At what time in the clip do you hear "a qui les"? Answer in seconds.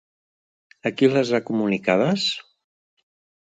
0.89-1.35